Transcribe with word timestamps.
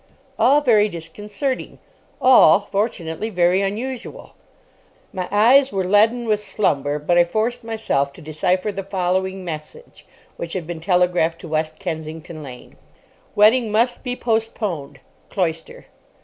All 0.39 0.61
very 0.61 0.89
disconcerting. 0.89 1.77
All, 2.19 2.59
fortunately, 2.59 3.29
very 3.29 3.61
unusual. 3.61 4.33
My 5.13 5.27
eyes 5.31 5.71
were 5.71 5.83
leaden 5.83 6.25
with 6.25 6.39
slumber, 6.39 6.97
but 6.97 7.19
I 7.19 7.23
forced 7.23 7.63
myself 7.63 8.11
to 8.13 8.21
decipher 8.23 8.71
the 8.71 8.81
following 8.81 9.45
message, 9.45 10.07
which 10.37 10.53
had 10.53 10.65
been 10.65 10.79
telegraphed 10.79 11.39
to 11.41 11.47
West 11.47 11.77
Kensington 11.77 12.41
Lane: 12.41 12.77
Wedding 13.35 13.71
must 13.71 14.03
be 14.03 14.15
postponed.—CLOYSTER. 14.15 15.85